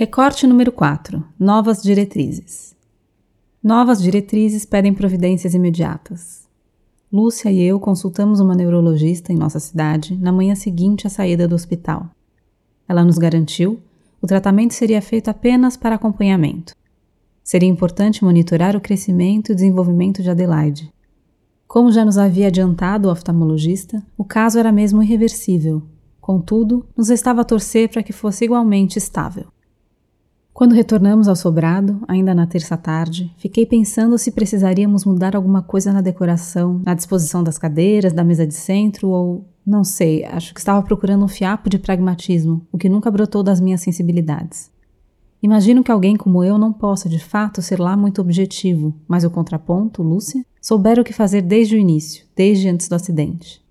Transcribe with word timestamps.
Recorte 0.00 0.46
número 0.46 0.72
4. 0.72 1.22
Novas 1.38 1.82
diretrizes. 1.82 2.74
Novas 3.62 4.00
diretrizes 4.00 4.64
pedem 4.64 4.94
providências 4.94 5.52
imediatas. 5.52 6.48
Lúcia 7.12 7.52
e 7.52 7.60
eu 7.60 7.78
consultamos 7.78 8.40
uma 8.40 8.54
neurologista 8.54 9.30
em 9.30 9.36
nossa 9.36 9.60
cidade 9.60 10.16
na 10.16 10.32
manhã 10.32 10.54
seguinte 10.54 11.06
à 11.06 11.10
saída 11.10 11.46
do 11.46 11.54
hospital. 11.54 12.08
Ela 12.88 13.04
nos 13.04 13.18
garantiu 13.18 13.78
o 14.22 14.26
tratamento 14.26 14.72
seria 14.72 15.02
feito 15.02 15.28
apenas 15.28 15.76
para 15.76 15.96
acompanhamento. 15.96 16.74
Seria 17.44 17.68
importante 17.68 18.24
monitorar 18.24 18.74
o 18.74 18.80
crescimento 18.80 19.52
e 19.52 19.54
desenvolvimento 19.54 20.22
de 20.22 20.30
Adelaide. 20.30 20.90
Como 21.68 21.92
já 21.92 22.06
nos 22.06 22.16
havia 22.16 22.46
adiantado 22.46 23.06
o 23.06 23.12
oftalmologista, 23.12 24.02
o 24.16 24.24
caso 24.24 24.58
era 24.58 24.72
mesmo 24.72 25.02
irreversível. 25.02 25.82
Contudo, 26.22 26.86
nos 26.96 27.10
restava 27.10 27.44
torcer 27.44 27.90
para 27.90 28.02
que 28.02 28.14
fosse 28.14 28.46
igualmente 28.46 28.96
estável. 28.96 29.48
Quando 30.60 30.74
retornamos 30.74 31.26
ao 31.26 31.34
sobrado, 31.34 32.02
ainda 32.06 32.34
na 32.34 32.46
terça 32.46 32.76
tarde, 32.76 33.34
fiquei 33.38 33.64
pensando 33.64 34.18
se 34.18 34.30
precisaríamos 34.30 35.06
mudar 35.06 35.34
alguma 35.34 35.62
coisa 35.62 35.90
na 35.90 36.02
decoração, 36.02 36.82
na 36.84 36.92
disposição 36.92 37.42
das 37.42 37.56
cadeiras, 37.56 38.12
da 38.12 38.22
mesa 38.22 38.46
de 38.46 38.52
centro 38.52 39.08
ou. 39.08 39.48
Não 39.66 39.82
sei, 39.82 40.22
acho 40.22 40.52
que 40.52 40.60
estava 40.60 40.82
procurando 40.82 41.24
um 41.24 41.28
fiapo 41.28 41.70
de 41.70 41.78
pragmatismo, 41.78 42.60
o 42.70 42.76
que 42.76 42.90
nunca 42.90 43.10
brotou 43.10 43.42
das 43.42 43.58
minhas 43.58 43.80
sensibilidades. 43.80 44.70
Imagino 45.42 45.82
que 45.82 45.90
alguém 45.90 46.14
como 46.14 46.44
eu 46.44 46.58
não 46.58 46.74
possa, 46.74 47.08
de 47.08 47.18
fato, 47.18 47.62
ser 47.62 47.80
lá 47.80 47.96
muito 47.96 48.20
objetivo, 48.20 48.94
mas 49.08 49.24
o 49.24 49.30
contraponto, 49.30 50.02
Lúcia, 50.02 50.44
soubera 50.60 51.00
o 51.00 51.04
que 51.04 51.14
fazer 51.14 51.40
desde 51.40 51.74
o 51.74 51.78
início, 51.78 52.26
desde 52.36 52.68
antes 52.68 52.86
do 52.86 52.94
acidente. 52.94 53.64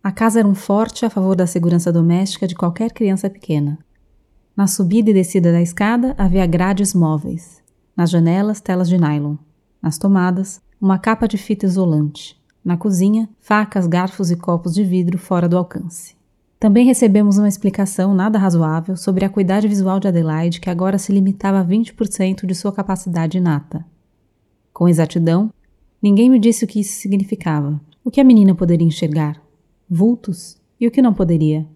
A 0.00 0.12
casa 0.12 0.38
era 0.38 0.46
um 0.46 0.54
forte 0.54 1.04
a 1.04 1.10
favor 1.10 1.34
da 1.34 1.48
segurança 1.48 1.92
doméstica 1.92 2.46
de 2.46 2.54
qualquer 2.54 2.92
criança 2.92 3.28
pequena, 3.28 3.76
na 4.56 4.66
subida 4.66 5.10
e 5.10 5.14
descida 5.14 5.50
da 5.50 5.62
escada 5.62 6.14
havia 6.18 6.46
grades 6.46 6.92
móveis. 6.92 7.62
Nas 7.96 8.10
janelas, 8.10 8.60
telas 8.60 8.88
de 8.88 8.98
nylon. 8.98 9.36
Nas 9.80 9.96
tomadas, 9.96 10.60
uma 10.80 10.98
capa 10.98 11.26
de 11.26 11.38
fita 11.38 11.64
isolante. 11.64 12.40
Na 12.64 12.76
cozinha, 12.76 13.28
facas, 13.40 13.86
garfos 13.86 14.30
e 14.30 14.36
copos 14.36 14.74
de 14.74 14.84
vidro 14.84 15.18
fora 15.18 15.48
do 15.48 15.56
alcance. 15.56 16.14
Também 16.60 16.86
recebemos 16.86 17.38
uma 17.38 17.48
explicação 17.48 18.14
nada 18.14 18.38
razoável 18.38 18.96
sobre 18.96 19.24
a 19.24 19.28
acuidade 19.28 19.66
visual 19.66 19.98
de 19.98 20.06
Adelaide, 20.06 20.60
que 20.60 20.70
agora 20.70 20.96
se 20.96 21.12
limitava 21.12 21.58
a 21.58 21.64
20% 21.64 22.46
de 22.46 22.54
sua 22.54 22.72
capacidade 22.72 23.38
inata. 23.38 23.84
Com 24.72 24.88
exatidão, 24.88 25.52
ninguém 26.00 26.30
me 26.30 26.38
disse 26.38 26.64
o 26.64 26.68
que 26.68 26.80
isso 26.80 27.00
significava. 27.00 27.80
O 28.04 28.10
que 28.10 28.20
a 28.20 28.24
menina 28.24 28.54
poderia 28.54 28.86
enxergar? 28.86 29.42
Vultos? 29.90 30.56
E 30.78 30.86
o 30.86 30.90
que 30.90 31.02
não 31.02 31.12
poderia? 31.12 31.66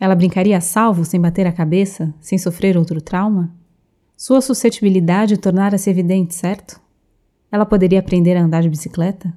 Ela 0.00 0.14
brincaria 0.14 0.56
a 0.56 0.60
salvo 0.60 1.04
sem 1.04 1.20
bater 1.20 1.46
a 1.46 1.52
cabeça, 1.52 2.14
sem 2.20 2.38
sofrer 2.38 2.76
outro 2.76 3.00
trauma? 3.00 3.50
Sua 4.16 4.40
suscetibilidade 4.40 5.36
tornara-se 5.36 5.90
evidente, 5.90 6.34
certo? 6.34 6.80
Ela 7.50 7.66
poderia 7.66 7.98
aprender 7.98 8.36
a 8.36 8.42
andar 8.42 8.62
de 8.62 8.68
bicicleta? 8.68 9.32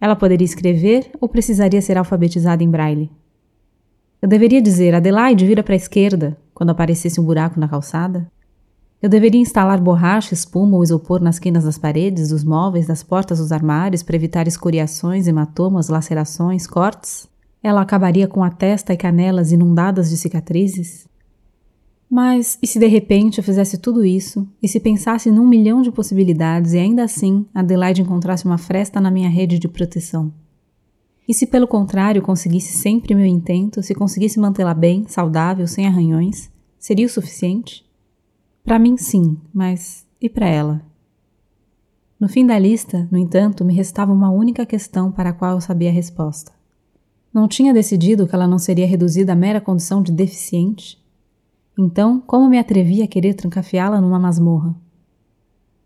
Ela 0.00 0.16
poderia 0.16 0.44
escrever 0.44 1.10
ou 1.20 1.28
precisaria 1.28 1.80
ser 1.80 1.96
alfabetizada 1.96 2.64
em 2.64 2.70
braille? 2.70 3.10
Eu 4.20 4.28
deveria 4.28 4.60
dizer 4.60 4.94
Adelaide 4.94 5.46
vira 5.46 5.62
para 5.62 5.74
a 5.74 5.76
esquerda 5.76 6.36
quando 6.52 6.70
aparecesse 6.70 7.20
um 7.20 7.24
buraco 7.24 7.58
na 7.58 7.68
calçada? 7.68 8.30
Eu 9.00 9.08
deveria 9.08 9.40
instalar 9.40 9.80
borracha, 9.80 10.34
espuma 10.34 10.76
ou 10.76 10.84
isopor 10.84 11.20
nas 11.20 11.38
quinas 11.38 11.64
das 11.64 11.76
paredes, 11.76 12.28
dos 12.28 12.44
móveis, 12.44 12.86
das 12.86 13.02
portas 13.02 13.38
dos 13.38 13.50
armários 13.50 14.02
para 14.02 14.14
evitar 14.14 14.46
escoriações, 14.46 15.26
hematomas, 15.26 15.88
lacerações, 15.88 16.66
cortes? 16.68 17.28
Ela 17.62 17.80
acabaria 17.80 18.26
com 18.26 18.42
a 18.42 18.50
testa 18.50 18.92
e 18.92 18.96
canelas 18.96 19.52
inundadas 19.52 20.10
de 20.10 20.16
cicatrizes? 20.16 21.06
Mas 22.10 22.58
e 22.62 22.66
se 22.66 22.78
de 22.78 22.86
repente 22.86 23.38
eu 23.38 23.44
fizesse 23.44 23.78
tudo 23.78 24.04
isso, 24.04 24.46
e 24.62 24.68
se 24.68 24.78
pensasse 24.78 25.30
num 25.30 25.46
milhão 25.46 25.80
de 25.80 25.90
possibilidades 25.90 26.74
e 26.74 26.78
ainda 26.78 27.04
assim 27.04 27.46
Adelaide 27.54 28.02
encontrasse 28.02 28.44
uma 28.44 28.58
fresta 28.58 29.00
na 29.00 29.10
minha 29.10 29.30
rede 29.30 29.58
de 29.58 29.68
proteção? 29.68 30.32
E 31.26 31.32
se 31.32 31.46
pelo 31.46 31.68
contrário 31.68 32.20
conseguisse 32.20 32.74
sempre 32.74 33.14
meu 33.14 33.24
intento, 33.24 33.82
se 33.82 33.94
conseguisse 33.94 34.38
mantê-la 34.38 34.74
bem, 34.74 35.06
saudável, 35.06 35.66
sem 35.66 35.86
arranhões, 35.86 36.50
seria 36.78 37.06
o 37.06 37.08
suficiente? 37.08 37.82
Para 38.64 38.78
mim, 38.78 38.96
sim, 38.96 39.38
mas 39.54 40.06
e 40.20 40.28
para 40.28 40.46
ela? 40.46 40.82
No 42.20 42.28
fim 42.28 42.46
da 42.46 42.58
lista, 42.58 43.08
no 43.10 43.18
entanto, 43.18 43.64
me 43.64 43.74
restava 43.74 44.12
uma 44.12 44.30
única 44.30 44.66
questão 44.66 45.10
para 45.10 45.30
a 45.30 45.32
qual 45.32 45.52
eu 45.52 45.60
sabia 45.60 45.88
a 45.88 45.92
resposta. 45.92 46.52
Não 47.32 47.48
tinha 47.48 47.72
decidido 47.72 48.26
que 48.26 48.34
ela 48.34 48.46
não 48.46 48.58
seria 48.58 48.86
reduzida 48.86 49.32
à 49.32 49.36
mera 49.36 49.60
condição 49.60 50.02
de 50.02 50.12
deficiente? 50.12 51.02
Então, 51.78 52.20
como 52.20 52.48
me 52.48 52.58
atrevi 52.58 53.02
a 53.02 53.06
querer 53.06 53.34
trancafiá-la 53.34 54.00
numa 54.00 54.18
masmorra? 54.18 54.76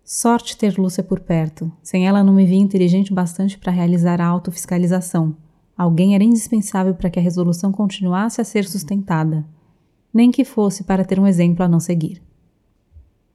Sorte 0.03 0.57
ter 0.57 0.79
Lúcia 0.79 1.03
por 1.03 1.21
perto. 1.21 1.71
Sem 1.83 2.07
ela 2.07 2.25
não 2.25 2.33
me 2.33 2.45
via 2.45 2.59
inteligente 2.59 3.13
bastante 3.13 3.59
para 3.59 3.73
realizar 3.73 4.21
a 4.21 4.27
autofiscalização. 4.27 5.37
Alguém 5.77 6.15
era 6.15 6.25
indispensável 6.25 6.95
para 6.95 7.11
que 7.11 7.19
a 7.19 7.23
resolução 7.23 7.71
continuasse 7.71 8.41
a 8.41 8.45
ser 8.45 8.65
sustentada, 8.65 9.45
nem 10.13 10.31
que 10.31 10.45
fosse 10.45 10.85
para 10.85 11.05
ter 11.05 11.21
um 11.21 11.27
exemplo 11.27 11.65
a 11.65 11.69
não 11.69 11.79
seguir. 11.79 12.23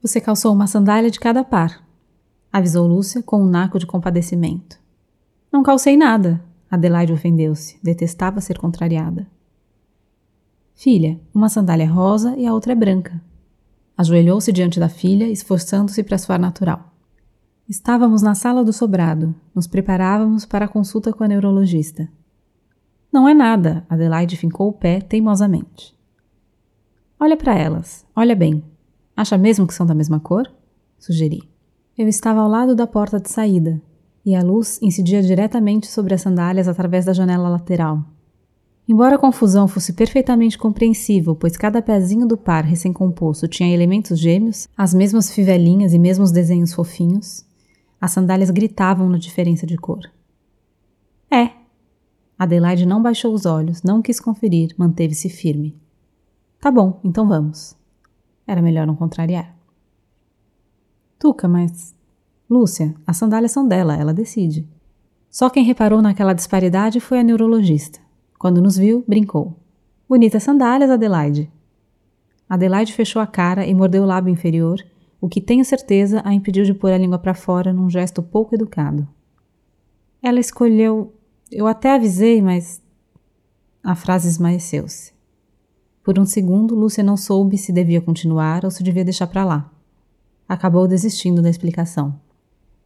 Você 0.02 0.20
calçou 0.20 0.52
uma 0.52 0.66
sandália 0.66 1.12
de 1.12 1.20
cada 1.20 1.44
par, 1.44 1.86
avisou 2.52 2.88
Lúcia 2.88 3.22
com 3.22 3.44
um 3.44 3.50
naco 3.50 3.78
de 3.78 3.86
compadecimento. 3.86 4.80
Não 5.52 5.62
calcei 5.62 5.96
nada, 5.96 6.44
Adelaide 6.72 7.12
ofendeu-se, 7.12 7.78
detestava 7.84 8.40
ser 8.40 8.58
contrariada. 8.58 9.28
Filha, 10.74 11.20
uma 11.34 11.50
sandália 11.50 11.84
é 11.84 11.88
rosa 11.88 12.34
e 12.38 12.46
a 12.48 12.54
outra 12.54 12.72
é 12.72 12.76
branca. 12.76 13.22
Ajoelhou-se 13.98 14.54
diante 14.54 14.80
da 14.80 14.88
filha, 14.88 15.26
esforçando-se 15.30 16.02
para 16.02 16.18
soar 16.18 16.40
natural. 16.40 16.92
Estávamos 17.68 18.22
na 18.22 18.34
sala 18.34 18.64
do 18.64 18.72
sobrado, 18.72 19.36
nos 19.54 19.68
preparávamos 19.68 20.46
para 20.46 20.64
a 20.64 20.68
consulta 20.68 21.12
com 21.12 21.26
a 21.26 21.28
neurologista. 21.28 22.10
Não 23.12 23.28
é 23.28 23.34
nada, 23.34 23.86
Adelaide 23.90 24.38
fincou 24.38 24.70
o 24.70 24.74
pé 24.74 25.02
teimosamente. 25.02 25.94
Olha 27.20 27.36
para 27.36 27.54
elas, 27.54 28.06
olha 28.16 28.36
bem. 28.36 28.64
Acha 29.16 29.38
mesmo 29.38 29.68
que 29.68 29.74
são 29.74 29.86
da 29.86 29.94
mesma 29.94 30.22
cor? 30.22 30.50
Sugeri. 30.98 31.44
Eu 31.98 32.08
estava 32.08 32.40
ao 32.40 32.48
lado 32.48 32.74
da 32.74 32.88
porta 32.88 33.20
de 33.20 33.30
saída, 33.30 33.82
e 34.26 34.36
a 34.36 34.44
luz 34.44 34.80
incidia 34.82 35.22
diretamente 35.22 35.88
sobre 35.88 36.14
as 36.14 36.22
sandálias 36.22 36.68
através 36.68 37.06
da 37.06 37.14
janela 37.14 37.50
lateral. 37.50 38.04
Embora 38.88 39.16
a 39.16 39.20
confusão 39.20 39.68
fosse 39.68 39.94
perfeitamente 39.94 40.58
compreensível, 40.58 41.36
pois 41.36 41.56
cada 41.56 41.82
pezinho 41.82 42.28
do 42.28 42.36
par 42.36 42.64
recém-composto 42.64 43.48
tinha 43.48 43.74
elementos 43.74 44.20
gêmeos, 44.20 44.68
as 44.76 44.94
mesmas 44.94 45.32
fivelinhas 45.32 45.94
e 45.94 46.00
mesmos 46.00 46.32
desenhos 46.32 46.74
fofinhos, 46.74 47.46
as 48.00 48.12
sandálias 48.12 48.50
gritavam 48.50 49.08
na 49.08 49.18
diferença 49.18 49.66
de 49.66 49.78
cor. 49.78 50.02
É. 51.30 51.52
Adelaide 52.38 52.86
não 52.86 53.02
baixou 53.02 53.34
os 53.34 53.46
olhos, 53.46 53.84
não 53.84 54.02
quis 54.02 54.20
conferir, 54.20 54.74
manteve-se 54.78 55.30
firme. 55.30 55.80
Tá 56.60 56.72
bom, 56.72 57.00
então 57.04 57.28
vamos. 57.28 57.78
Era 58.46 58.62
melhor 58.62 58.86
não 58.86 58.96
contrariar. 58.96 59.56
Tuca, 61.18 61.48
mas 61.48 61.96
Lúcia, 62.52 62.94
as 63.08 63.16
sandálias 63.16 63.54
são 63.54 63.66
dela, 63.66 63.96
ela 63.96 64.14
decide. 64.14 64.68
Só 65.30 65.50
quem 65.50 65.64
reparou 65.64 66.02
naquela 66.02 66.34
disparidade 66.34 67.00
foi 67.00 67.22
a 67.22 67.24
neurologista. 67.24 67.98
Quando 68.38 68.62
nos 68.62 68.76
viu, 68.76 69.06
brincou. 69.08 69.56
Bonitas 70.10 70.44
sandálias, 70.44 70.92
Adelaide. 70.92 71.50
Adelaide 72.50 72.92
fechou 72.92 73.22
a 73.22 73.26
cara 73.26 73.66
e 73.66 73.74
mordeu 73.74 74.04
o 74.04 74.06
lábio 74.06 74.34
inferior, 74.34 74.86
o 75.22 75.30
que 75.30 75.40
tenho 75.40 75.64
certeza 75.64 76.22
a 76.26 76.34
impediu 76.34 76.66
de 76.66 76.74
pôr 76.74 76.92
a 76.92 76.98
língua 76.98 77.18
para 77.18 77.34
fora 77.34 77.72
num 77.72 77.90
gesto 77.90 78.22
pouco 78.22 78.54
educado. 78.54 79.08
Ela 80.22 80.42
escolheu. 80.42 81.14
Eu 81.50 81.68
até 81.68 81.96
avisei, 81.96 82.42
mas. 82.42 82.82
A 83.82 83.96
frase 83.96 84.28
esmaeceu-se. 84.28 85.14
Por 86.04 86.20
um 86.20 86.26
segundo, 86.26 86.76
Lúcia 86.76 87.02
não 87.02 87.16
soube 87.16 87.58
se 87.58 87.72
devia 87.72 88.02
continuar 88.02 88.66
ou 88.66 88.72
se 88.72 88.84
devia 88.84 89.06
deixar 89.06 89.28
para 89.28 89.46
lá. 89.46 89.72
Acabou 90.50 90.86
desistindo 90.86 91.42
da 91.42 91.50
explicação. 91.50 92.20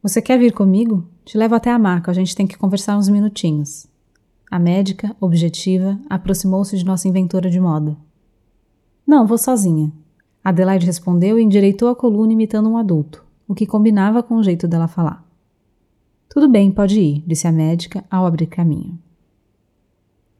Você 0.06 0.22
quer 0.22 0.38
vir 0.38 0.52
comigo? 0.52 1.04
Te 1.24 1.36
levo 1.36 1.56
até 1.56 1.68
a 1.68 1.76
maca, 1.76 2.12
a 2.12 2.14
gente 2.14 2.36
tem 2.36 2.46
que 2.46 2.56
conversar 2.56 2.96
uns 2.96 3.08
minutinhos. 3.08 3.88
A 4.48 4.56
médica, 4.56 5.16
objetiva, 5.20 5.98
aproximou-se 6.08 6.78
de 6.78 6.84
nossa 6.84 7.08
inventora 7.08 7.50
de 7.50 7.58
moda. 7.58 7.96
Não, 9.04 9.26
vou 9.26 9.36
sozinha. 9.36 9.92
Adelaide 10.44 10.86
respondeu 10.86 11.40
e 11.40 11.42
endireitou 11.42 11.88
a 11.88 11.96
coluna 11.96 12.32
imitando 12.32 12.70
um 12.70 12.76
adulto, 12.76 13.24
o 13.48 13.54
que 13.54 13.66
combinava 13.66 14.22
com 14.22 14.36
o 14.36 14.44
jeito 14.44 14.68
dela 14.68 14.86
falar. 14.86 15.26
Tudo 16.28 16.48
bem, 16.48 16.70
pode 16.70 17.00
ir, 17.00 17.24
disse 17.26 17.48
a 17.48 17.52
médica 17.52 18.04
ao 18.08 18.26
abrir 18.26 18.46
caminho. 18.46 18.96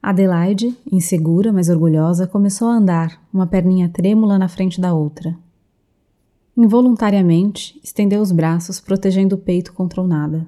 Adelaide, 0.00 0.78
insegura, 0.92 1.52
mas 1.52 1.68
orgulhosa, 1.68 2.28
começou 2.28 2.68
a 2.68 2.76
andar, 2.76 3.20
uma 3.34 3.48
perninha 3.48 3.88
trêmula 3.88 4.38
na 4.38 4.46
frente 4.46 4.80
da 4.80 4.94
outra, 4.94 5.36
Involuntariamente, 6.56 7.78
estendeu 7.84 8.22
os 8.22 8.32
braços, 8.32 8.80
protegendo 8.80 9.34
o 9.34 9.38
peito 9.38 9.74
contra 9.74 10.00
o 10.00 10.06
nada. 10.06 10.46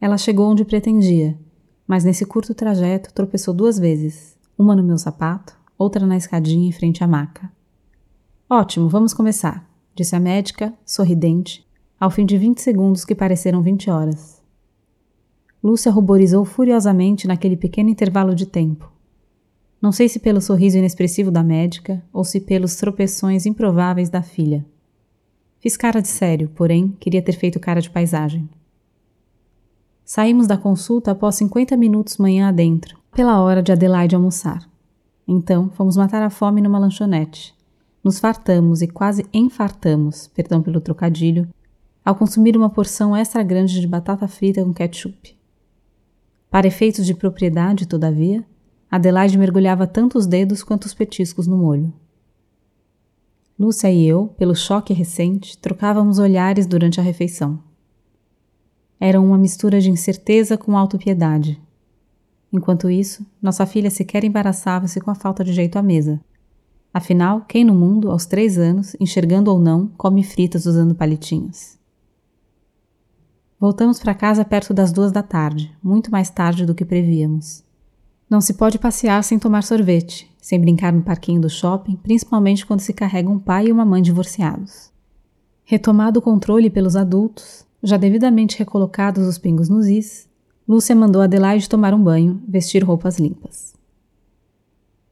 Ela 0.00 0.16
chegou 0.16 0.48
onde 0.48 0.64
pretendia, 0.64 1.36
mas 1.88 2.04
nesse 2.04 2.24
curto 2.24 2.54
trajeto 2.54 3.12
tropeçou 3.12 3.52
duas 3.52 3.78
vezes, 3.78 4.38
uma 4.56 4.76
no 4.76 4.82
meu 4.82 4.96
sapato, 4.96 5.58
outra 5.76 6.06
na 6.06 6.16
escadinha 6.16 6.68
em 6.68 6.72
frente 6.72 7.02
à 7.02 7.08
maca. 7.08 7.50
Ótimo, 8.48 8.88
vamos 8.88 9.12
começar, 9.12 9.68
disse 9.92 10.14
a 10.14 10.20
médica, 10.20 10.72
sorridente, 10.86 11.66
ao 11.98 12.10
fim 12.10 12.24
de 12.24 12.38
20 12.38 12.60
segundos 12.60 13.04
que 13.04 13.14
pareceram 13.14 13.60
20 13.60 13.90
horas. 13.90 14.40
Lúcia 15.62 15.90
ruborizou 15.90 16.44
furiosamente 16.44 17.26
naquele 17.26 17.56
pequeno 17.56 17.90
intervalo 17.90 18.36
de 18.36 18.46
tempo. 18.46 18.92
Não 19.80 19.90
sei 19.90 20.08
se 20.08 20.20
pelo 20.20 20.40
sorriso 20.40 20.78
inexpressivo 20.78 21.32
da 21.32 21.42
médica 21.42 22.04
ou 22.12 22.22
se 22.22 22.40
pelos 22.40 22.76
tropeções 22.76 23.46
improváveis 23.46 24.08
da 24.08 24.22
filha. 24.22 24.64
Fiz 25.62 25.76
cara 25.76 26.02
de 26.02 26.08
sério, 26.08 26.50
porém 26.56 26.88
queria 26.98 27.22
ter 27.22 27.34
feito 27.34 27.60
cara 27.60 27.80
de 27.80 27.88
paisagem. 27.88 28.50
Saímos 30.04 30.48
da 30.48 30.56
consulta 30.56 31.12
após 31.12 31.36
50 31.36 31.76
minutos 31.76 32.16
manhã 32.16 32.48
adentro, 32.48 32.98
pela 33.14 33.40
hora 33.40 33.62
de 33.62 33.70
Adelaide 33.70 34.16
almoçar. 34.16 34.68
Então, 35.26 35.70
fomos 35.70 35.96
matar 35.96 36.20
a 36.20 36.30
fome 36.30 36.60
numa 36.60 36.80
lanchonete. 36.80 37.54
Nos 38.02 38.18
fartamos 38.18 38.82
e 38.82 38.88
quase 38.88 39.24
enfartamos, 39.32 40.26
perdão 40.26 40.60
pelo 40.60 40.80
trocadilho, 40.80 41.48
ao 42.04 42.16
consumir 42.16 42.56
uma 42.56 42.68
porção 42.68 43.16
extra 43.16 43.40
grande 43.44 43.80
de 43.80 43.86
batata 43.86 44.26
frita 44.26 44.64
com 44.64 44.74
ketchup. 44.74 45.38
Para 46.50 46.66
efeitos 46.66 47.06
de 47.06 47.14
propriedade, 47.14 47.86
todavia, 47.86 48.44
Adelaide 48.90 49.38
mergulhava 49.38 49.86
tanto 49.86 50.18
os 50.18 50.26
dedos 50.26 50.64
quanto 50.64 50.86
os 50.86 50.92
petiscos 50.92 51.46
no 51.46 51.56
molho. 51.56 51.92
Lúcia 53.58 53.90
e 53.90 54.06
eu, 54.06 54.28
pelo 54.38 54.54
choque 54.54 54.92
recente, 54.92 55.58
trocávamos 55.58 56.18
olhares 56.18 56.66
durante 56.66 56.98
a 56.98 57.02
refeição. 57.02 57.62
Era 58.98 59.20
uma 59.20 59.36
mistura 59.36 59.80
de 59.80 59.90
incerteza 59.90 60.56
com 60.56 60.76
autopiedade. 60.76 61.60
Enquanto 62.52 62.90
isso, 62.90 63.26
nossa 63.40 63.66
filha 63.66 63.90
sequer 63.90 64.24
embaraçava-se 64.24 65.00
com 65.00 65.10
a 65.10 65.14
falta 65.14 65.42
de 65.42 65.52
jeito 65.52 65.76
à 65.76 65.82
mesa. 65.82 66.20
Afinal, 66.94 67.42
quem 67.42 67.64
no 67.64 67.74
mundo, 67.74 68.10
aos 68.10 68.26
três 68.26 68.58
anos, 68.58 68.94
enxergando 69.00 69.50
ou 69.50 69.58
não, 69.58 69.86
come 69.96 70.22
fritas 70.22 70.66
usando 70.66 70.94
palitinhos? 70.94 71.78
Voltamos 73.58 73.98
para 73.98 74.14
casa 74.14 74.44
perto 74.44 74.74
das 74.74 74.92
duas 74.92 75.12
da 75.12 75.22
tarde, 75.22 75.74
muito 75.82 76.10
mais 76.10 76.28
tarde 76.28 76.66
do 76.66 76.74
que 76.74 76.84
prevíamos. 76.84 77.64
Não 78.32 78.40
se 78.40 78.54
pode 78.54 78.78
passear 78.78 79.22
sem 79.22 79.38
tomar 79.38 79.62
sorvete, 79.62 80.26
sem 80.40 80.58
brincar 80.58 80.90
no 80.90 81.02
parquinho 81.02 81.38
do 81.38 81.50
shopping, 81.50 81.96
principalmente 81.96 82.64
quando 82.64 82.80
se 82.80 82.94
carrega 82.94 83.28
um 83.28 83.38
pai 83.38 83.66
e 83.66 83.72
uma 83.72 83.84
mãe 83.84 84.00
divorciados. 84.00 84.90
Retomado 85.64 86.18
o 86.18 86.22
controle 86.22 86.70
pelos 86.70 86.96
adultos, 86.96 87.66
já 87.82 87.98
devidamente 87.98 88.58
recolocados 88.58 89.28
os 89.28 89.36
pingos 89.36 89.68
nos 89.68 89.86
is, 89.86 90.30
Lúcia 90.66 90.96
mandou 90.96 91.20
Adelaide 91.20 91.68
tomar 91.68 91.92
um 91.92 92.02
banho, 92.02 92.40
vestir 92.48 92.82
roupas 92.82 93.18
limpas. 93.18 93.74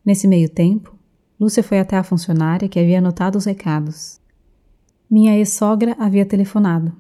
Nesse 0.03 0.27
meio 0.27 0.49
tempo, 0.49 0.95
Lúcia 1.39 1.63
foi 1.63 1.79
até 1.79 1.99
a 1.99 2.03
funcionária 2.03 2.71
que 2.71 2.81
havia 2.81 3.01
anotado 3.01 3.37
os 3.37 3.45
recados. 3.45 4.19
Minha 5.11 5.37
ex-sogra 5.37 5.95
havia 5.99 6.25
telefonado. 6.25 6.91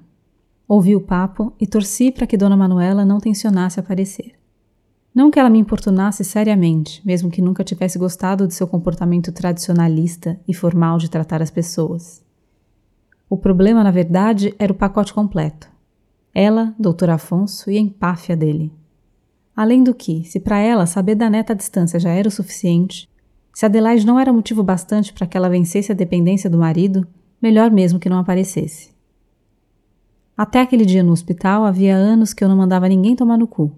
Ouvi 0.69 0.94
o 0.94 1.00
papo 1.00 1.55
e 1.58 1.67
torci 1.67 2.12
para 2.12 2.26
que 2.26 2.37
Dona 2.37 2.58
Manuela 2.58 3.06
não 3.06 3.20
tensionasse 3.20 3.81
aparecer. 3.81 4.38
Não 5.14 5.30
que 5.30 5.38
ela 5.38 5.50
me 5.50 5.58
importunasse 5.58 6.24
seriamente, 6.24 7.04
mesmo 7.04 7.30
que 7.30 7.42
nunca 7.42 7.64
tivesse 7.64 7.98
gostado 7.98 8.46
de 8.46 8.54
seu 8.54 8.66
comportamento 8.66 9.32
tradicionalista 9.32 10.38
e 10.46 10.54
formal 10.54 10.98
de 10.98 11.10
tratar 11.10 11.42
as 11.42 11.50
pessoas. 11.50 12.24
O 13.28 13.36
problema, 13.36 13.82
na 13.82 13.90
verdade, 13.90 14.54
era 14.58 14.72
o 14.72 14.76
pacote 14.76 15.12
completo. 15.12 15.68
Ela, 16.32 16.74
doutor 16.78 17.10
Afonso 17.10 17.70
e 17.70 17.76
a 17.76 17.80
empáfia 17.80 18.36
dele. 18.36 18.72
Além 19.54 19.82
do 19.82 19.92
que, 19.92 20.24
se 20.24 20.38
para 20.38 20.58
ela 20.58 20.86
saber 20.86 21.16
da 21.16 21.28
neta 21.28 21.52
à 21.52 21.56
distância 21.56 21.98
já 21.98 22.10
era 22.10 22.28
o 22.28 22.30
suficiente, 22.30 23.10
se 23.52 23.66
Adelaide 23.66 24.06
não 24.06 24.18
era 24.18 24.32
motivo 24.32 24.62
bastante 24.62 25.12
para 25.12 25.26
que 25.26 25.36
ela 25.36 25.50
vencesse 25.50 25.90
a 25.90 25.94
dependência 25.94 26.48
do 26.48 26.56
marido, 26.56 27.06
melhor 27.42 27.70
mesmo 27.70 27.98
que 27.98 28.08
não 28.08 28.18
aparecesse. 28.18 28.90
Até 30.36 30.60
aquele 30.60 30.86
dia 30.86 31.02
no 31.02 31.12
hospital 31.12 31.64
havia 31.64 31.94
anos 31.94 32.32
que 32.32 32.42
eu 32.42 32.48
não 32.48 32.56
mandava 32.56 32.88
ninguém 32.88 33.16
tomar 33.16 33.36
no 33.36 33.46
cu. 33.46 33.72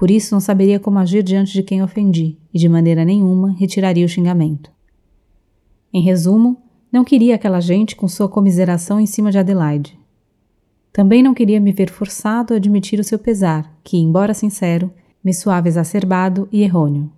Por 0.00 0.10
isso 0.10 0.34
não 0.34 0.40
saberia 0.40 0.80
como 0.80 0.98
agir 0.98 1.22
diante 1.22 1.52
de 1.52 1.62
quem 1.62 1.82
ofendi 1.82 2.38
e 2.54 2.58
de 2.58 2.70
maneira 2.70 3.04
nenhuma 3.04 3.52
retiraria 3.52 4.06
o 4.06 4.08
xingamento. 4.08 4.72
Em 5.92 6.00
resumo, 6.00 6.56
não 6.90 7.04
queria 7.04 7.34
aquela 7.34 7.60
gente 7.60 7.94
com 7.94 8.08
sua 8.08 8.26
comiseração 8.26 8.98
em 8.98 9.04
cima 9.04 9.30
de 9.30 9.36
Adelaide. 9.36 10.00
Também 10.90 11.22
não 11.22 11.34
queria 11.34 11.60
me 11.60 11.70
ver 11.70 11.90
forçado 11.90 12.54
a 12.54 12.56
admitir 12.56 12.98
o 12.98 13.04
seu 13.04 13.18
pesar, 13.18 13.70
que, 13.84 13.98
embora 13.98 14.32
sincero, 14.32 14.90
me 15.22 15.34
soava 15.34 15.68
exacerbado 15.68 16.48
e 16.50 16.62
errôneo. 16.62 17.12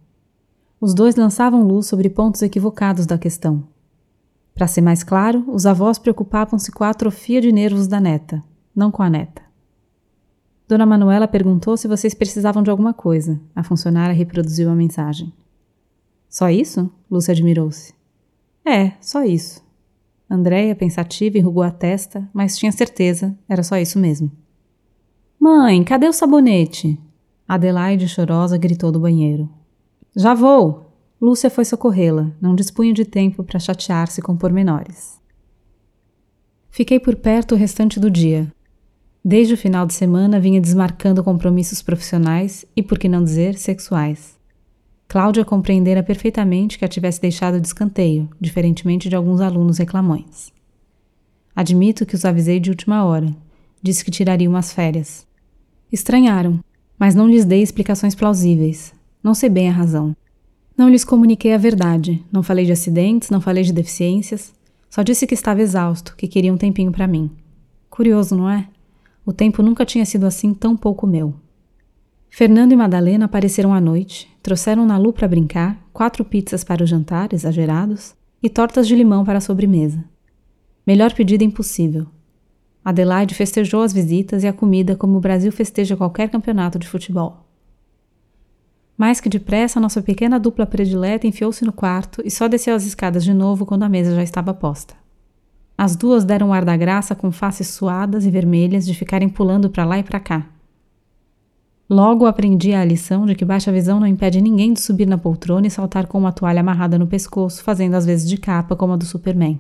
Os 0.81 0.93
dois 0.93 1.15
lançavam 1.15 1.63
luz 1.63 1.87
sobre 1.87 2.11
pontos 2.11 2.43
equivocados 2.43 3.07
da 3.07 3.17
questão. 3.17 3.63
Para 4.57 4.67
ser 4.67 4.81
mais 4.81 5.05
claro, 5.05 5.45
os 5.47 5.67
avós 5.67 6.01
preocupavam-se 6.01 6.73
com 6.73 6.83
a 6.83 6.91
atrofia 6.91 7.41
de 7.41 7.53
nervos 7.53 7.87
da 7.87 8.01
neta, 8.01 8.43
não 8.75 8.91
com 8.91 9.05
a 9.05 9.09
neta. 9.09 9.52
Dona 10.73 10.87
Manuela 10.87 11.29
perguntou 11.29 11.77
se 11.77 11.87
vocês 11.87 12.15
precisavam 12.15 12.63
de 12.63 12.71
alguma 12.71 12.95
coisa. 12.95 13.39
A 13.55 13.63
funcionária 13.63 14.15
reproduziu 14.15 14.71
a 14.71 14.75
mensagem. 14.75 15.31
Só 16.31 16.49
isso? 16.49 16.91
Lúcia 17.11 17.33
admirou-se. 17.33 17.93
É, 18.65 18.93
só 18.99 19.23
isso. 19.23 19.63
Andréia, 20.31 20.75
pensativa, 20.75 21.37
enrugou 21.37 21.63
a 21.63 21.71
testa, 21.71 22.27
mas 22.33 22.57
tinha 22.57 22.73
certeza, 22.73 23.37
era 23.47 23.63
só 23.63 23.77
isso 23.77 23.99
mesmo. 23.99 24.33
Mãe, 25.39 25.85
cadê 25.85 26.09
o 26.09 26.13
sabonete? 26.13 26.99
Adelaide, 27.47 28.09
chorosa, 28.09 28.57
gritou 28.57 28.91
do 28.91 28.99
banheiro. 28.99 29.51
Já 30.17 30.33
vou! 30.33 30.91
Lúcia 31.21 31.51
foi 31.51 31.67
socorrê-la, 31.67 32.33
não 32.41 32.55
dispunha 32.55 32.95
de 32.95 33.05
tempo 33.05 33.45
para 33.45 33.61
chatear-se 33.61 34.23
com 34.23 34.39
pormenores. 34.39 35.21
Fiquei 36.71 36.99
por 36.99 37.15
perto 37.17 37.55
o 37.55 37.59
restante 37.59 38.01
do 38.01 38.11
dia. 38.11 38.51
Desde 39.25 39.55
o 39.55 39.57
final 39.57 39.87
de 39.87 39.95
semana 39.95 40.41
vinha 40.41 40.61
desmarcando 40.61 41.23
compromissos 41.23 41.81
profissionais 41.81 42.65
e, 42.75 42.83
por 42.83 42.99
que 42.99 43.09
não 43.09 43.23
dizer, 43.23 43.57
sexuais. 43.57 44.37
Cláudia 45.07 45.45
compreendera 45.45 46.03
perfeitamente 46.03 46.79
que 46.79 46.85
a 46.85 46.89
tivesse 46.89 47.21
deixado 47.21 47.61
de 47.61 47.67
escanteio, 47.67 48.29
diferentemente 48.41 49.09
de 49.09 49.15
alguns 49.15 49.41
alunos 49.41 49.79
reclamões. 49.79 50.51
Admito 51.55 52.05
que 52.05 52.17
os 52.17 52.25
avisei 52.25 52.59
de 52.59 52.71
última 52.71 53.05
hora. 53.05 53.33
Disse 53.81 54.05
que 54.05 54.11
tiraria 54.11 54.49
umas 54.49 54.73
férias. 54.73 55.27
Estranharam, 55.93 56.59
mas 56.99 57.15
não 57.15 57.29
lhes 57.29 57.45
dei 57.45 57.63
explicações 57.63 58.15
plausíveis. 58.15 58.93
Não 59.23 59.35
sei 59.35 59.49
bem 59.49 59.69
a 59.69 59.73
razão. 59.73 60.17
Não 60.77 60.89
lhes 60.89 61.05
comuniquei 61.05 61.53
a 61.53 61.59
verdade, 61.59 62.25
não 62.33 62.43
falei 62.43 62.65
de 62.65 62.73
acidentes, 62.73 63.31
não 63.31 63.41
falei 63.41 63.63
de 63.63 63.73
deficiências, 63.73 64.53
só 64.89 65.03
disse 65.03 65.27
que 65.27 65.35
estava 65.35 65.63
exausto, 65.63 66.17
que 66.17 66.27
queria 66.27 66.53
um 66.53 66.57
tempinho 66.57 66.91
para 66.91 67.07
mim. 67.07 67.31
Curioso, 67.91 68.35
não 68.35 68.49
é? 68.49 68.67
O 69.25 69.33
tempo 69.33 69.63
nunca 69.63 69.85
tinha 69.85 70.05
sido 70.05 70.27
assim 70.27 70.53
tão 70.53 70.77
pouco 70.77 71.07
meu. 71.07 71.35
Fernando 72.29 72.73
e 72.73 72.77
Madalena 72.77 73.27
apareceram 73.27 73.73
à 73.73 73.81
noite, 73.81 74.29
trouxeram 74.43 74.87
Nalu 74.87 75.13
para 75.13 75.29
brincar, 75.29 75.79
quatro 75.93 76.25
pizzas 76.25 76.65
para 76.65 76.83
o 76.83 76.87
jantar, 76.87 77.33
exagerados, 77.33 78.15
e 78.43 78.49
tortas 78.49 78.89
de 78.89 78.97
limão 78.97 79.25
para 79.25 79.39
a 79.39 79.41
sobremesa. 79.41 80.05
Melhor 80.87 81.13
pedido 81.13 81.45
impossível. 81.45 82.07
Adelaide 82.85 83.35
festejou 83.35 83.83
as 83.83 83.93
visitas 83.93 84.43
e 84.43 84.49
a 84.49 84.53
comida 84.53 84.97
como 84.97 85.19
o 85.19 85.21
Brasil 85.21 85.53
festeja 85.53 85.97
qualquer 85.97 86.29
campeonato 86.29 86.79
de 86.79 86.89
futebol. 86.89 87.47
Mais 88.97 89.21
que 89.21 89.29
depressa, 89.29 89.79
nossa 89.79 90.03
pequena 90.03 90.41
dupla 90.41 90.67
predileta 90.67 91.27
enfiou-se 91.27 91.65
no 91.65 91.73
quarto 91.73 92.21
e 92.25 92.31
só 92.31 92.49
desceu 92.49 92.75
as 92.75 92.85
escadas 92.85 93.23
de 93.25 93.33
novo 93.33 93.65
quando 93.65 93.85
a 93.85 93.89
mesa 93.89 94.15
já 94.15 94.23
estava 94.23 94.53
posta. 94.53 95.02
As 95.83 95.97
duas 95.97 96.25
deram 96.25 96.51
um 96.51 96.53
ar 96.53 96.65
da 96.65 96.77
graça 96.77 97.13
com 97.13 97.33
faces 97.33 97.67
suadas 97.67 98.25
e 98.25 98.31
vermelhas 98.31 98.87
de 98.87 98.95
ficarem 98.95 99.29
pulando 99.29 99.69
para 99.69 99.85
lá 99.85 99.99
e 99.99 100.05
para 100.05 100.21
cá. 100.21 100.47
Logo 101.91 102.25
aprendi 102.25 102.73
a 102.73 102.85
lição 102.85 103.27
de 103.27 103.35
que 103.35 103.45
baixa 103.45 103.73
visão 103.73 103.99
não 103.99 104.07
impede 104.07 104.41
ninguém 104.41 104.73
de 104.73 104.81
subir 104.81 105.09
na 105.09 105.19
poltrona 105.19 105.67
e 105.67 105.71
saltar 105.71 106.07
com 106.07 106.19
uma 106.19 106.31
toalha 106.31 106.61
amarrada 106.61 106.97
no 107.01 107.09
pescoço, 107.09 107.65
fazendo 107.65 107.95
às 107.95 108.07
vezes 108.07 108.31
de 108.31 108.37
capa 108.37 108.77
como 108.77 108.93
a 108.93 108.97
do 108.97 109.05
Superman. 109.05 109.59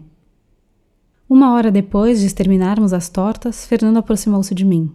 Uma 1.29 1.55
hora 1.55 1.73
depois 1.73 2.21
de 2.21 2.26
exterminarmos 2.26 2.93
as 2.93 3.09
tortas, 3.09 3.67
Fernando 3.67 3.97
aproximou-se 3.97 4.55
de 4.55 4.64
mim. 4.64 4.93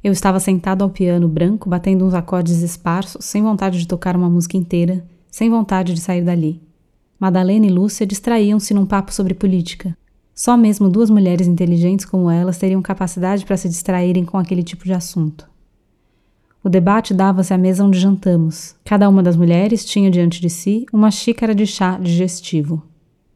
Eu 0.00 0.12
estava 0.12 0.38
sentado 0.38 0.84
ao 0.84 0.90
piano 0.90 1.26
branco, 1.26 1.68
batendo 1.68 2.04
uns 2.06 2.14
acordes 2.14 2.62
esparsos, 2.62 3.24
sem 3.24 3.42
vontade 3.42 3.80
de 3.80 3.88
tocar 3.88 4.14
uma 4.14 4.30
música 4.30 4.56
inteira, 4.56 5.04
sem 5.28 5.50
vontade 5.50 5.92
de 5.92 6.00
sair 6.00 6.22
dali. 6.22 6.62
Madalena 7.18 7.66
e 7.66 7.68
Lúcia 7.68 8.06
distraíam-se 8.06 8.72
num 8.72 8.86
papo 8.86 9.12
sobre 9.12 9.34
política. 9.34 9.98
Só 10.40 10.56
mesmo 10.56 10.88
duas 10.88 11.10
mulheres 11.10 11.46
inteligentes 11.46 12.06
como 12.06 12.30
elas 12.30 12.56
teriam 12.56 12.80
capacidade 12.80 13.44
para 13.44 13.58
se 13.58 13.68
distraírem 13.68 14.24
com 14.24 14.38
aquele 14.38 14.62
tipo 14.62 14.84
de 14.84 14.94
assunto. 14.94 15.46
O 16.64 16.70
debate 16.70 17.12
dava-se 17.12 17.52
à 17.52 17.58
mesa 17.58 17.84
onde 17.84 17.98
jantamos. 17.98 18.74
Cada 18.82 19.06
uma 19.06 19.22
das 19.22 19.36
mulheres 19.36 19.84
tinha 19.84 20.10
diante 20.10 20.40
de 20.40 20.48
si 20.48 20.86
uma 20.94 21.10
xícara 21.10 21.54
de 21.54 21.66
chá 21.66 21.98
digestivo. 21.98 22.82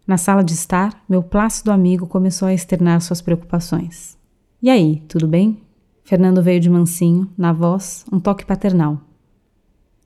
Na 0.07 0.17
sala 0.17 0.43
de 0.43 0.55
estar, 0.55 1.05
meu 1.07 1.23
plácido 1.23 1.71
amigo 1.71 2.07
começou 2.07 2.49
a 2.49 2.55
externar 2.55 3.03
suas 3.03 3.21
preocupações. 3.21 4.17
E 4.63 4.71
aí, 4.71 5.03
tudo 5.07 5.29
bem? 5.29 5.61
Fernando 6.05 6.43
veio 6.43 6.59
de 6.59 6.71
mansinho, 6.71 7.31
na 7.37 7.53
voz, 7.53 8.07
um 8.11 8.19
toque 8.19 8.47
paternal. 8.47 8.99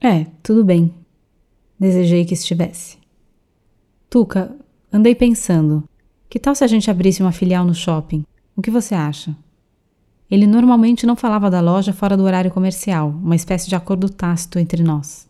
É, 0.00 0.26
tudo 0.43 0.64
bem. 0.64 0.93
Desejei 1.78 2.25
que 2.25 2.35
estivesse. 2.35 2.99
Tuca, 4.11 4.52
Andei 4.90 5.14
pensando, 5.14 5.85
que 6.28 6.38
tal 6.38 6.54
se 6.54 6.62
a 6.62 6.66
gente 6.66 6.90
abrisse 6.90 7.23
uma 7.23 7.32
filial 7.32 7.64
no 7.64 7.75
shopping? 7.75 8.25
O 8.54 8.61
que 8.61 8.70
você 8.70 8.94
acha? 8.94 9.35
Ele 10.30 10.47
normalmente 10.47 11.06
não 11.06 11.16
falava 11.16 11.50
da 11.50 11.61
loja 11.61 11.92
fora 11.92 12.16
do 12.16 12.25
horário 12.25 12.50
comercial, 12.50 13.08
uma 13.08 13.35
espécie 13.35 13.68
de 13.68 13.75
acordo 13.75 14.11
tácito 14.11 14.58
entre 14.58 14.82
nós. 14.82 15.26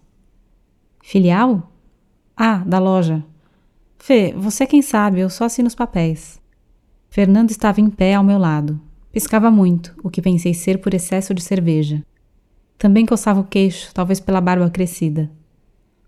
Filial? 1.00 1.70
Ah, 2.36 2.58
da 2.66 2.80
loja. 2.80 3.24
Fê, 3.96 4.34
você 4.36 4.66
quem 4.66 4.82
sabe, 4.82 5.20
eu 5.20 5.30
só 5.30 5.44
assino 5.44 5.68
os 5.68 5.74
papéis. 5.74 6.40
Fernando 7.08 7.50
estava 7.50 7.80
em 7.80 7.88
pé 7.88 8.14
ao 8.14 8.24
meu 8.24 8.38
lado. 8.38 8.80
Piscava 9.12 9.50
muito, 9.50 9.94
o 10.02 10.10
que 10.10 10.20
pensei 10.20 10.52
ser 10.52 10.80
por 10.80 10.92
excesso 10.92 11.32
de 11.32 11.42
cerveja. 11.42 12.04
Também 12.76 13.06
coçava 13.06 13.40
o 13.40 13.44
queixo, 13.44 13.92
talvez 13.94 14.18
pela 14.20 14.40
barba 14.40 14.68
crescida. 14.68 15.30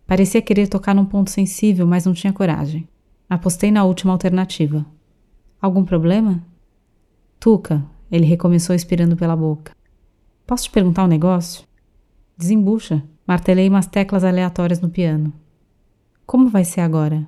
Parecia 0.06 0.42
querer 0.42 0.66
tocar 0.68 0.94
num 0.94 1.04
ponto 1.04 1.30
sensível, 1.30 1.87
mas 1.87 2.04
não 2.04 2.12
tinha 2.12 2.32
coragem. 2.32 2.88
Apostei 3.30 3.70
na 3.70 3.84
última 3.84 4.12
alternativa. 4.12 4.84
Algum 5.62 5.84
problema? 5.84 6.42
Tuca, 7.38 7.80
ele 8.10 8.26
recomeçou 8.26 8.75
expirando 8.75 9.16
pela 9.16 9.37
boca. 9.37 9.70
Posso 10.44 10.64
te 10.64 10.70
perguntar 10.70 11.04
um 11.04 11.06
negócio? 11.06 11.64
Desembucha. 12.37 13.04
Martelei 13.25 13.68
umas 13.68 13.87
teclas 13.87 14.25
aleatórias 14.25 14.80
no 14.80 14.90
piano. 14.90 15.32
Como 16.26 16.49
vai 16.49 16.64
ser 16.64 16.80
agora? 16.80 17.25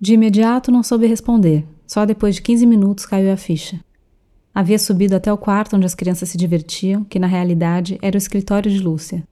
De 0.00 0.14
imediato 0.14 0.72
não 0.72 0.82
soube 0.82 1.06
responder. 1.06 1.66
Só 1.86 2.06
depois 2.06 2.36
de 2.36 2.40
15 2.40 2.64
minutos 2.64 3.04
caiu 3.04 3.30
a 3.30 3.36
ficha. 3.36 3.84
Havia 4.54 4.78
subido 4.78 5.14
até 5.14 5.30
o 5.30 5.36
quarto 5.36 5.76
onde 5.76 5.84
as 5.84 5.94
crianças 5.94 6.30
se 6.30 6.38
divertiam, 6.38 7.04
que 7.04 7.18
na 7.18 7.26
realidade 7.26 7.98
era 8.00 8.16
o 8.16 8.18
escritório 8.18 8.70
de 8.70 8.78
Lúcia. 8.78 9.22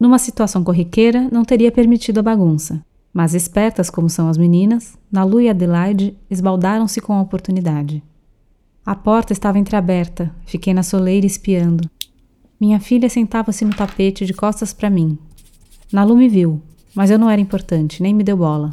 Numa 0.00 0.18
situação 0.18 0.64
corriqueira, 0.64 1.28
não 1.30 1.44
teria 1.44 1.70
permitido 1.70 2.18
a 2.18 2.22
bagunça. 2.24 2.84
Mas 3.12 3.34
espertas 3.34 3.90
como 3.90 4.08
são 4.08 4.28
as 4.28 4.38
meninas, 4.38 4.96
Nalu 5.10 5.40
e 5.40 5.48
Adelaide 5.48 6.16
esbaldaram-se 6.30 7.00
com 7.00 7.12
a 7.12 7.20
oportunidade. 7.20 8.02
A 8.84 8.94
porta 8.94 9.32
estava 9.32 9.58
entreaberta, 9.58 10.34
fiquei 10.46 10.72
na 10.72 10.82
soleira 10.82 11.26
espiando. 11.26 11.88
Minha 12.60 12.80
filha 12.80 13.08
sentava-se 13.08 13.64
no 13.64 13.74
tapete 13.74 14.24
de 14.24 14.32
costas 14.32 14.72
para 14.72 14.88
mim. 14.90 15.18
Nalu 15.92 16.16
me 16.16 16.28
viu, 16.28 16.62
mas 16.94 17.10
eu 17.10 17.18
não 17.18 17.28
era 17.28 17.40
importante, 17.40 18.02
nem 18.02 18.14
me 18.14 18.24
deu 18.24 18.36
bola. 18.36 18.70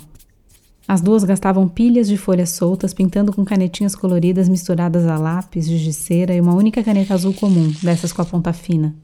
As 0.88 1.02
duas 1.02 1.24
gastavam 1.24 1.68
pilhas 1.68 2.08
de 2.08 2.18
folhas 2.18 2.50
soltas, 2.50 2.96
pintando 2.96 3.32
com 3.32 3.46
canetinhas 3.46 3.96
coloridas 3.96 4.50
misturadas 4.50 5.06
a 5.06 5.20
lápis, 5.20 5.68
giz 5.68 5.82
de 5.82 5.94
cera 5.94 6.34
e 6.34 6.42
uma 6.42 6.56
única 6.56 6.84
caneta 6.84 7.14
azul 7.14 7.32
comum, 7.32 7.72
dessas 7.84 8.12
com 8.12 8.24
a 8.24 8.26
ponta 8.26 8.52
fina. 8.52 8.96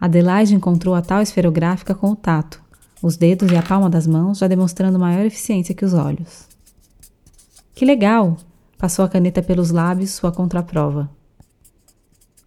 Adelaide 0.00 0.54
encontrou 0.54 0.94
a 0.94 1.02
tal 1.02 1.20
esferográfica 1.20 1.94
com 1.94 2.12
o 2.12 2.16
tato, 2.16 2.63
os 3.04 3.18
dedos 3.18 3.52
e 3.52 3.56
a 3.56 3.62
palma 3.62 3.90
das 3.90 4.06
mãos 4.06 4.38
já 4.38 4.48
demonstrando 4.48 4.98
maior 4.98 5.26
eficiência 5.26 5.74
que 5.74 5.84
os 5.84 5.92
olhos. 5.92 6.48
Que 7.74 7.84
legal! 7.84 8.38
Passou 8.78 9.04
a 9.04 9.08
caneta 9.10 9.42
pelos 9.42 9.70
lábios, 9.70 10.12
sua 10.12 10.32
contraprova. 10.32 11.10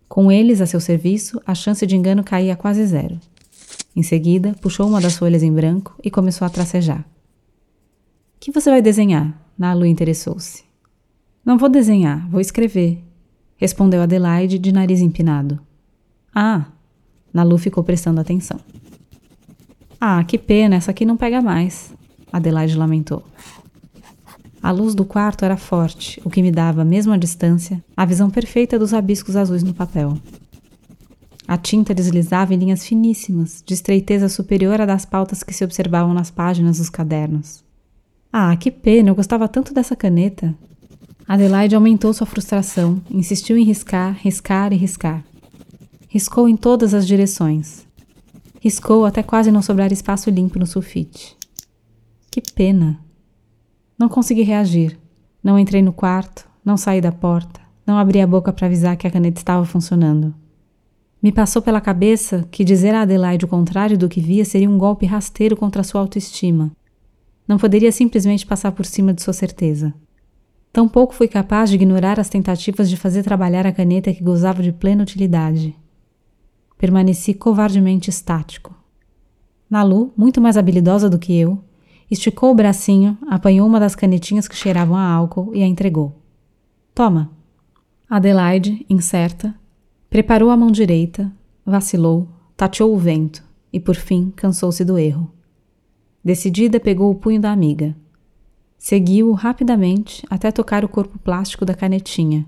Com 0.09 0.31
eles 0.31 0.59
a 0.59 0.65
seu 0.65 0.79
serviço, 0.79 1.39
a 1.45 1.53
chance 1.53 1.85
de 1.85 1.95
engano 1.95 2.23
caía 2.23 2.55
quase 2.55 2.83
zero. 2.87 3.19
Em 3.95 4.01
seguida, 4.01 4.55
puxou 4.59 4.87
uma 4.87 4.99
das 4.99 5.15
folhas 5.15 5.43
em 5.43 5.53
branco 5.53 5.95
e 6.03 6.09
começou 6.09 6.45
a 6.45 6.49
tracejar. 6.49 7.05
Que 8.39 8.51
você 8.51 8.71
vai 8.71 8.81
desenhar? 8.81 9.39
Nalu 9.55 9.85
interessou-se. 9.85 10.63
Não 11.45 11.59
vou 11.59 11.69
desenhar, 11.69 12.27
vou 12.29 12.41
escrever, 12.41 13.03
respondeu 13.57 14.01
Adelaide 14.01 14.57
de 14.57 14.71
nariz 14.71 15.01
empinado. 15.01 15.59
Ah! 16.33 16.65
Nalu 17.31 17.59
ficou 17.59 17.83
prestando 17.83 18.19
atenção. 18.19 18.59
Ah, 19.99 20.23
que 20.23 20.37
pena, 20.37 20.75
essa 20.75 20.91
aqui 20.91 21.05
não 21.05 21.17
pega 21.17 21.41
mais, 21.41 21.93
Adelaide 22.31 22.77
lamentou. 22.77 23.23
A 24.61 24.71
luz 24.71 24.93
do 24.93 25.05
quarto 25.05 25.45
era 25.45 25.57
forte, 25.57 26.21
o 26.23 26.29
que 26.29 26.41
me 26.41 26.51
dava, 26.51 26.83
mesmo 26.83 27.13
à 27.13 27.17
distância, 27.17 27.83
a 27.95 28.05
visão 28.05 28.29
perfeita 28.29 28.77
dos 28.77 28.91
rabiscos 28.91 29.35
azuis 29.35 29.63
no 29.63 29.73
papel. 29.73 30.17
A 31.47 31.57
tinta 31.57 31.93
deslizava 31.93 32.53
em 32.53 32.57
linhas 32.57 32.85
finíssimas, 32.85 33.63
de 33.65 33.73
estreiteza 33.73 34.27
superior 34.27 34.81
à 34.81 34.85
das 34.85 35.05
pautas 35.05 35.41
que 35.41 35.53
se 35.53 35.63
observavam 35.63 36.13
nas 36.13 36.29
páginas 36.29 36.77
dos 36.77 36.89
cadernos. 36.89 37.63
Ah, 38.31 38.55
que 38.57 38.69
pena, 38.69 39.09
eu 39.09 39.15
gostava 39.15 39.47
tanto 39.47 39.73
dessa 39.73 39.95
caneta. 39.95 40.53
Adelaide 41.25 41.75
aumentou 41.75 42.13
sua 42.13 42.27
frustração, 42.27 43.01
insistiu 43.09 43.57
em 43.57 43.63
riscar, 43.63 44.17
riscar 44.19 44.73
e 44.73 44.75
riscar. 44.75 45.23
Riscou 46.09 46.49
em 46.49 46.57
todas 46.57 46.93
as 46.93 47.07
direções, 47.07 47.86
Riscou 48.59 49.05
até 49.05 49.21
quase 49.21 49.51
não 49.51 49.61
sobrar 49.61 49.91
espaço 49.91 50.29
limpo 50.29 50.57
no 50.57 50.65
sulfite. 50.65 51.37
Que 52.31 52.41
pena! 52.53 52.99
Não 53.97 54.09
consegui 54.09 54.43
reagir. 54.43 54.97
Não 55.43 55.57
entrei 55.57 55.81
no 55.81 55.93
quarto, 55.93 56.47
não 56.63 56.75
saí 56.75 56.99
da 56.99 57.11
porta, 57.11 57.61
não 57.85 57.97
abri 57.97 58.19
a 58.19 58.27
boca 58.27 58.51
para 58.51 58.67
avisar 58.67 58.97
que 58.97 59.07
a 59.07 59.11
caneta 59.11 59.39
estava 59.39 59.65
funcionando. 59.65 60.35
Me 61.21 61.31
passou 61.31 61.61
pela 61.61 61.79
cabeça 61.79 62.47
que 62.51 62.63
dizer 62.63 62.93
a 62.93 63.01
Adelaide 63.01 63.45
o 63.45 63.47
contrário 63.47 63.97
do 63.97 64.09
que 64.09 64.19
via 64.19 64.43
seria 64.43 64.69
um 64.69 64.77
golpe 64.77 65.05
rasteiro 65.05 65.55
contra 65.55 65.83
sua 65.83 66.01
autoestima. 66.01 66.71
Não 67.47 67.57
poderia 67.57 67.91
simplesmente 67.91 68.45
passar 68.45 68.71
por 68.71 68.85
cima 68.85 69.13
de 69.13 69.21
sua 69.21 69.33
certeza. 69.33 69.93
Tampouco 70.71 71.15
fui 71.15 71.27
capaz 71.27 71.69
de 71.69 71.75
ignorar 71.75 72.19
as 72.19 72.29
tentativas 72.29 72.89
de 72.89 72.97
fazer 72.97 73.23
trabalhar 73.23 73.65
a 73.65 73.71
caneta 73.71 74.13
que 74.13 74.23
gozava 74.23 74.61
de 74.61 74.71
plena 74.71 75.03
utilidade. 75.03 75.75
Permaneci 76.77 77.33
covardemente 77.33 78.09
estático. 78.09 78.75
Nalu, 79.69 80.13
muito 80.15 80.39
mais 80.39 80.57
habilidosa 80.57 81.09
do 81.09 81.17
que 81.17 81.35
eu, 81.35 81.61
esticou 82.09 82.51
o 82.51 82.55
bracinho, 82.55 83.17
apanhou 83.27 83.67
uma 83.67 83.79
das 83.79 83.95
canetinhas 83.95 84.47
que 84.47 84.55
cheiravam 84.55 84.95
a 84.95 85.03
álcool 85.03 85.51
e 85.55 85.63
a 85.63 85.65
entregou. 85.65 86.21
Toma. 86.93 87.31
Adelaide, 88.09 88.85
incerta, 88.89 89.53
preparou 90.09 90.49
a 90.49 90.57
mão 90.57 90.71
direita, 90.71 91.31
vacilou, 91.65 92.27
tateou 92.55 92.93
o 92.93 92.97
vento 92.97 93.43
e, 93.73 93.79
por 93.79 93.95
fim, 93.95 94.31
cansou-se 94.35 94.85
do 94.85 94.97
erro. 94.97 95.31
Decidida, 96.23 96.79
pegou 96.79 97.11
o 97.11 97.15
punho 97.15 97.41
da 97.41 97.51
amiga. 97.51 97.95
Seguiu-o 98.77 99.33
rapidamente 99.33 100.25
até 100.29 100.51
tocar 100.51 100.85
o 100.85 100.89
corpo 100.89 101.17
plástico 101.19 101.65
da 101.65 101.73
canetinha, 101.73 102.45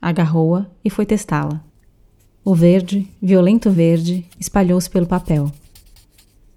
agarrou-a 0.00 0.66
e 0.84 0.88
foi 0.88 1.04
testá-la. 1.04 1.71
O 2.44 2.56
verde, 2.56 3.08
violento 3.22 3.70
verde, 3.70 4.26
espalhou-se 4.38 4.90
pelo 4.90 5.06
papel. 5.06 5.50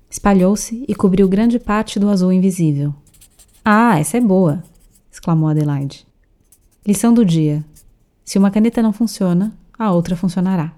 Espalhou-se 0.10 0.84
e 0.88 0.96
cobriu 0.96 1.28
grande 1.28 1.60
parte 1.60 2.00
do 2.00 2.10
azul 2.10 2.34
invisível. 2.34 2.94
Ah, 3.64 4.00
essa 4.00 4.18
é 4.18 4.22
boa! 4.22 4.64
exclamou 5.12 5.48
Adelaide. 5.48 6.06
Lição 6.86 7.14
do 7.14 7.24
dia: 7.24 7.64
se 8.24 8.40
uma 8.40 8.50
caneta 8.50 8.82
não 8.82 8.92
funciona, 8.92 9.54
a 9.78 9.92
outra 9.92 10.16
funcionará. 10.16 10.74